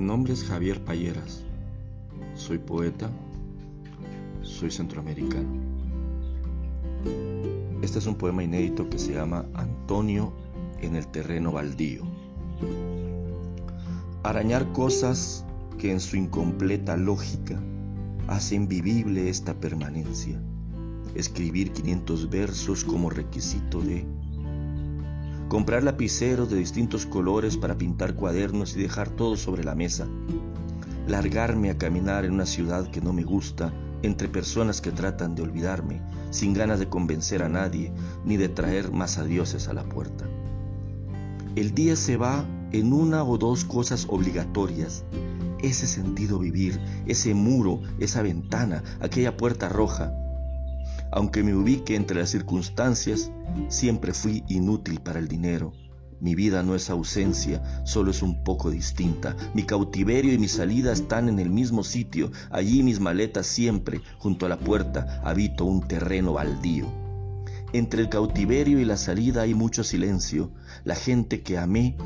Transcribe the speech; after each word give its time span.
nombre 0.00 0.34
es 0.34 0.44
Javier 0.44 0.84
Payeras. 0.84 1.42
Soy 2.34 2.58
poeta. 2.58 3.10
Soy 4.42 4.70
centroamericano. 4.70 5.48
Este 7.82 7.98
es 7.98 8.06
un 8.06 8.16
poema 8.16 8.42
inédito 8.42 8.88
que 8.90 8.98
se 8.98 9.14
llama 9.14 9.46
Antonio 9.54 10.32
en 10.80 10.96
el 10.96 11.06
terreno 11.06 11.52
baldío. 11.52 12.02
Arañar 14.22 14.72
cosas 14.72 15.44
que 15.78 15.92
en 15.92 16.00
su 16.00 16.16
incompleta 16.16 16.96
lógica 16.96 17.60
hacen 18.26 18.68
vivible 18.68 19.28
esta 19.28 19.54
permanencia. 19.54 20.40
Escribir 21.14 21.72
500 21.72 22.28
versos 22.28 22.84
como 22.84 23.08
requisito 23.08 23.80
de 23.80 24.04
comprar 25.48 25.84
lapiceros 25.84 26.50
de 26.50 26.56
distintos 26.56 27.06
colores 27.06 27.56
para 27.56 27.78
pintar 27.78 28.14
cuadernos 28.14 28.76
y 28.76 28.82
dejar 28.82 29.10
todo 29.10 29.36
sobre 29.36 29.64
la 29.64 29.74
mesa, 29.74 30.06
largarme 31.06 31.70
a 31.70 31.78
caminar 31.78 32.24
en 32.24 32.32
una 32.32 32.46
ciudad 32.46 32.90
que 32.90 33.00
no 33.00 33.12
me 33.12 33.22
gusta, 33.22 33.72
entre 34.02 34.28
personas 34.28 34.80
que 34.80 34.92
tratan 34.92 35.34
de 35.34 35.42
olvidarme, 35.42 36.02
sin 36.30 36.52
ganas 36.52 36.78
de 36.78 36.88
convencer 36.88 37.42
a 37.42 37.48
nadie, 37.48 37.92
ni 38.24 38.36
de 38.36 38.48
traer 38.48 38.90
más 38.90 39.18
adioses 39.18 39.68
a 39.68 39.72
la 39.72 39.84
puerta. 39.84 40.26
El 41.54 41.74
día 41.74 41.96
se 41.96 42.16
va 42.16 42.44
en 42.72 42.92
una 42.92 43.24
o 43.24 43.38
dos 43.38 43.64
cosas 43.64 44.06
obligatorias, 44.10 45.04
ese 45.60 45.86
sentido 45.86 46.38
vivir, 46.38 46.78
ese 47.06 47.34
muro, 47.34 47.80
esa 47.98 48.22
ventana, 48.22 48.82
aquella 49.00 49.36
puerta 49.36 49.68
roja, 49.68 50.12
aunque 51.12 51.42
me 51.42 51.54
ubique 51.54 51.94
entre 51.94 52.18
las 52.18 52.30
circunstancias, 52.30 53.30
siempre 53.68 54.12
fui 54.12 54.44
inútil 54.48 55.00
para 55.00 55.18
el 55.18 55.28
dinero. 55.28 55.72
Mi 56.20 56.34
vida 56.34 56.62
no 56.62 56.74
es 56.74 56.88
ausencia, 56.88 57.62
solo 57.84 58.10
es 58.10 58.22
un 58.22 58.42
poco 58.42 58.70
distinta. 58.70 59.36
Mi 59.54 59.64
cautiverio 59.64 60.32
y 60.32 60.38
mi 60.38 60.48
salida 60.48 60.92
están 60.92 61.28
en 61.28 61.38
el 61.38 61.50
mismo 61.50 61.84
sitio. 61.84 62.32
Allí 62.50 62.82
mis 62.82 63.00
maletas 63.00 63.46
siempre, 63.46 64.00
junto 64.18 64.46
a 64.46 64.48
la 64.48 64.58
puerta, 64.58 65.20
habito 65.24 65.66
un 65.66 65.86
terreno 65.86 66.32
baldío. 66.32 67.05
Entre 67.72 68.00
el 68.00 68.08
cautiverio 68.08 68.78
y 68.78 68.84
la 68.84 68.96
salida 68.96 69.42
hay 69.42 69.54
mucho 69.54 69.84
silencio. 69.84 70.50
La 70.84 70.94
gente 70.94 71.42
que 71.42 71.58
amé 71.58 71.96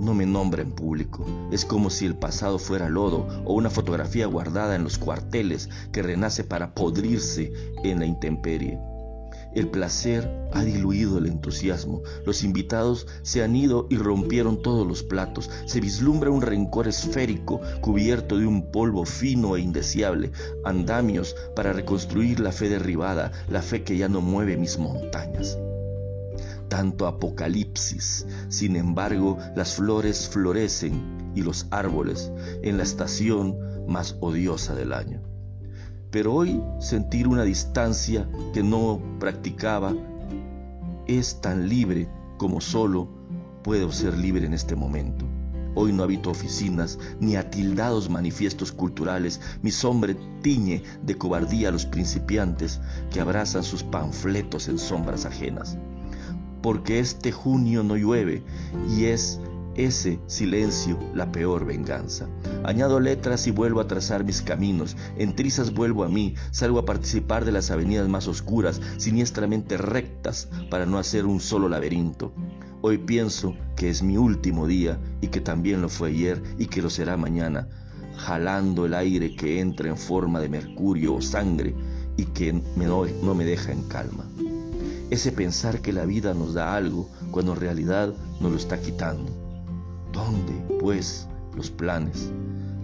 no 0.00 0.14
me 0.14 0.26
nombra 0.26 0.62
en 0.62 0.72
público. 0.72 1.24
Es 1.50 1.64
como 1.64 1.90
si 1.90 2.06
el 2.06 2.16
pasado 2.16 2.58
fuera 2.58 2.88
lodo 2.88 3.26
o 3.44 3.54
una 3.54 3.70
fotografía 3.70 4.26
guardada 4.26 4.74
en 4.74 4.84
los 4.84 4.98
cuarteles 4.98 5.68
que 5.92 6.02
renace 6.02 6.44
para 6.44 6.74
podrirse 6.74 7.52
en 7.84 8.00
la 8.00 8.06
intemperie. 8.06 8.78
El 9.54 9.68
placer 9.68 10.30
ha 10.52 10.64
diluido 10.64 11.18
el 11.18 11.26
entusiasmo. 11.26 12.02
Los 12.24 12.42
invitados 12.42 13.06
se 13.22 13.42
han 13.42 13.54
ido 13.54 13.86
y 13.90 13.96
rompieron 13.96 14.62
todos 14.62 14.86
los 14.86 15.02
platos. 15.02 15.50
Se 15.66 15.80
vislumbra 15.80 16.30
un 16.30 16.42
rencor 16.42 16.88
esférico 16.88 17.60
cubierto 17.80 18.38
de 18.38 18.46
un 18.46 18.70
polvo 18.70 19.04
fino 19.04 19.56
e 19.56 19.60
indeseable. 19.60 20.32
Andamios 20.64 21.36
para 21.54 21.72
reconstruir 21.72 22.40
la 22.40 22.52
fe 22.52 22.68
derribada, 22.68 23.32
la 23.48 23.62
fe 23.62 23.82
que 23.82 23.96
ya 23.96 24.08
no 24.08 24.20
mueve 24.20 24.56
mis 24.56 24.78
montañas 24.78 25.58
tanto 26.68 27.06
apocalipsis. 27.06 28.26
Sin 28.48 28.76
embargo, 28.76 29.36
las 29.54 29.74
flores 29.74 30.26
florecen 30.30 31.32
y 31.34 31.42
los 31.42 31.66
árboles 31.70 32.32
en 32.62 32.78
la 32.78 32.82
estación 32.82 33.58
más 33.86 34.16
odiosa 34.20 34.74
del 34.74 34.94
año. 34.94 35.21
Pero 36.12 36.34
hoy 36.34 36.62
sentir 36.78 37.26
una 37.26 37.42
distancia 37.42 38.28
que 38.52 38.62
no 38.62 39.00
practicaba 39.18 39.94
es 41.06 41.40
tan 41.40 41.70
libre 41.70 42.06
como 42.36 42.60
solo 42.60 43.08
puedo 43.64 43.90
ser 43.90 44.18
libre 44.18 44.44
en 44.44 44.52
este 44.52 44.76
momento. 44.76 45.24
Hoy 45.74 45.90
no 45.94 46.02
habito 46.02 46.30
oficinas 46.30 46.98
ni 47.18 47.36
atildados 47.36 48.10
manifiestos 48.10 48.72
culturales. 48.72 49.40
Mi 49.62 49.70
sombra 49.70 50.14
tiñe 50.42 50.82
de 51.02 51.16
cobardía 51.16 51.70
a 51.70 51.72
los 51.72 51.86
principiantes 51.86 52.78
que 53.10 53.22
abrazan 53.22 53.64
sus 53.64 53.82
panfletos 53.82 54.68
en 54.68 54.78
sombras 54.78 55.24
ajenas 55.24 55.78
porque 56.62 57.00
este 57.00 57.32
junio 57.32 57.82
no 57.82 57.96
llueve 57.96 58.42
y 58.96 59.06
es 59.06 59.40
ese 59.76 60.18
silencio 60.26 60.98
la 61.14 61.30
peor 61.32 61.64
venganza. 61.64 62.28
Añado 62.64 63.00
letras 63.00 63.46
y 63.46 63.50
vuelvo 63.50 63.80
a 63.80 63.86
trazar 63.86 64.24
mis 64.24 64.42
caminos, 64.42 64.96
en 65.16 65.34
trizas 65.34 65.72
vuelvo 65.72 66.04
a 66.04 66.08
mí, 66.08 66.34
salgo 66.50 66.78
a 66.78 66.84
participar 66.84 67.44
de 67.44 67.52
las 67.52 67.70
avenidas 67.70 68.08
más 68.08 68.28
oscuras, 68.28 68.80
siniestramente 68.96 69.76
rectas, 69.76 70.48
para 70.70 70.86
no 70.86 70.98
hacer 70.98 71.26
un 71.26 71.40
solo 71.40 71.68
laberinto. 71.68 72.32
Hoy 72.80 72.98
pienso 72.98 73.54
que 73.76 73.88
es 73.88 74.02
mi 74.02 74.16
último 74.16 74.66
día 74.66 74.98
y 75.20 75.28
que 75.28 75.40
también 75.40 75.82
lo 75.82 75.88
fue 75.88 76.10
ayer 76.10 76.42
y 76.58 76.66
que 76.66 76.82
lo 76.82 76.90
será 76.90 77.16
mañana, 77.16 77.68
jalando 78.16 78.86
el 78.86 78.94
aire 78.94 79.34
que 79.36 79.60
entra 79.60 79.88
en 79.88 79.96
forma 79.96 80.40
de 80.40 80.48
mercurio 80.48 81.14
o 81.14 81.22
sangre 81.22 81.74
y 82.16 82.24
que 82.26 82.52
no, 82.52 83.06
no 83.22 83.34
me 83.34 83.44
deja 83.44 83.72
en 83.72 83.82
calma 83.84 84.26
ese 85.12 85.30
pensar 85.30 85.82
que 85.82 85.92
la 85.92 86.06
vida 86.06 86.32
nos 86.32 86.54
da 86.54 86.74
algo 86.74 87.06
cuando 87.30 87.52
en 87.52 87.60
realidad 87.60 88.14
nos 88.40 88.50
lo 88.50 88.56
está 88.56 88.80
quitando. 88.80 89.41
¿Dónde, 90.12 90.52
pues, 90.78 91.26
los 91.56 91.70
planes? 91.70 92.30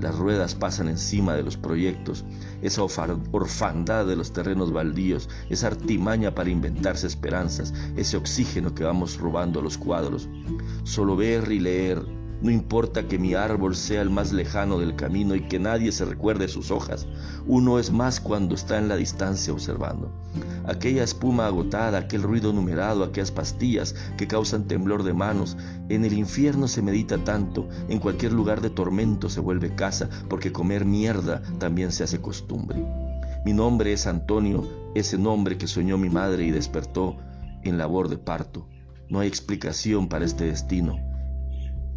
Las 0.01 0.17
ruedas 0.17 0.55
pasan 0.55 0.89
encima 0.89 1.35
de 1.35 1.43
los 1.43 1.57
proyectos, 1.57 2.25
esa 2.63 2.83
orfandad 2.85 4.07
de 4.07 4.15
los 4.15 4.33
terrenos 4.33 4.73
baldíos, 4.73 5.29
esa 5.51 5.67
artimaña 5.67 6.35
para 6.35 6.51
inventarse 6.51 7.07
esperanzas, 7.07 7.75
ese 7.97 8.17
oxígeno 8.17 8.75
que 8.75 8.85
vamos 8.85 9.19
robando 9.19 9.59
a 9.59 9.63
los 9.63 9.77
cuadros. 9.77 10.29
Solo 10.85 11.17
ver 11.17 11.51
y 11.51 11.59
leer, 11.59 12.03
no 12.41 12.53
importa 12.53 13.09
que 13.09 13.19
mi 13.19 13.35
árbol 13.35 13.75
sea 13.75 14.01
el 14.01 14.11
más 14.11 14.33
lejano 14.33 14.79
del 14.79 14.95
camino 14.95 15.35
y 15.35 15.49
que 15.49 15.59
nadie 15.59 15.91
se 15.91 16.05
recuerde 16.05 16.47
sus 16.47 16.71
hojas, 16.71 17.07
uno 17.47 17.79
es 17.79 17.91
más 17.91 18.21
cuando 18.21 18.55
está 18.55 18.79
en 18.79 18.89
la 18.89 18.97
distancia 18.97 19.53
observando. 19.53 20.13
Aquella 20.65 21.03
espuma 21.03 21.47
agotada, 21.47 21.99
aquel 21.99 22.23
ruido 22.23 22.53
numerado, 22.53 23.03
aquellas 23.03 23.33
pastillas 23.33 23.95
que 24.17 24.29
causan 24.29 24.69
temblor 24.69 25.03
de 25.03 25.15
manos, 25.15 25.57
en 25.89 26.05
el 26.05 26.13
infierno 26.13 26.69
se 26.69 26.83
medita 26.83 27.19
tanto, 27.25 27.69
en 27.89 27.99
cualquier 27.99 28.33
lugar 28.33 28.61
de 28.61 28.71
tormento 28.71 29.29
se 29.29 29.41
vuelve 29.41 29.75
casa, 29.75 30.09
porque 30.29 30.53
comer 30.53 30.85
mierda 30.85 31.43
también 31.59 31.91
se 31.91 32.05
hace 32.05 32.21
costumbre. 32.21 32.85
Mi 33.45 33.53
nombre 33.53 33.93
es 33.93 34.07
Antonio, 34.07 34.69
ese 34.95 35.19
nombre 35.19 35.59
que 35.59 35.67
soñó 35.67 35.99
mi 35.99 36.11
madre 36.11 36.45
y 36.45 36.51
despertó 36.51 37.17
en 37.65 37.79
labor 37.79 38.09
de 38.09 38.19
parto. 38.19 38.69
No 39.09 39.21
hay 39.21 39.29
explicación 39.29 40.09
para 40.09 40.25
este 40.25 40.45
destino 40.45 41.08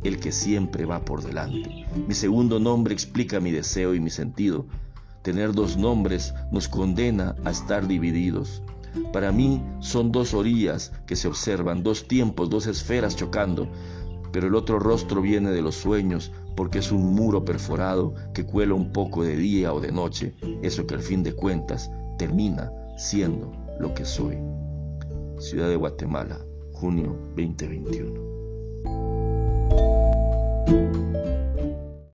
el 0.03 0.19
que 0.19 0.31
siempre 0.31 0.85
va 0.85 1.03
por 1.03 1.23
delante. 1.23 1.85
Mi 2.07 2.13
segundo 2.13 2.59
nombre 2.59 2.93
explica 2.93 3.39
mi 3.39 3.51
deseo 3.51 3.93
y 3.93 3.99
mi 3.99 4.09
sentido. 4.09 4.65
Tener 5.21 5.53
dos 5.53 5.77
nombres 5.77 6.33
nos 6.51 6.67
condena 6.67 7.35
a 7.45 7.51
estar 7.51 7.87
divididos. 7.87 8.63
Para 9.13 9.31
mí 9.31 9.63
son 9.79 10.11
dos 10.11 10.33
orillas 10.33 10.91
que 11.05 11.15
se 11.15 11.27
observan, 11.27 11.83
dos 11.83 12.07
tiempos, 12.07 12.49
dos 12.49 12.67
esferas 12.67 13.15
chocando, 13.15 13.67
pero 14.31 14.47
el 14.47 14.55
otro 14.55 14.79
rostro 14.79 15.21
viene 15.21 15.51
de 15.51 15.61
los 15.61 15.75
sueños 15.75 16.31
porque 16.55 16.79
es 16.79 16.91
un 16.91 17.13
muro 17.13 17.45
perforado 17.45 18.13
que 18.33 18.45
cuela 18.45 18.73
un 18.73 18.91
poco 18.91 19.23
de 19.23 19.35
día 19.35 19.73
o 19.73 19.79
de 19.79 19.91
noche, 19.91 20.33
eso 20.61 20.85
que 20.85 20.95
al 20.95 21.01
fin 21.01 21.23
de 21.23 21.33
cuentas 21.33 21.91
termina 22.17 22.71
siendo 22.97 23.51
lo 23.79 23.93
que 23.93 24.05
soy. 24.05 24.37
Ciudad 25.39 25.69
de 25.69 25.75
Guatemala, 25.75 26.39
junio 26.73 27.17
2021. 27.35 28.40
Thank 30.67 30.95
you 30.95 31.10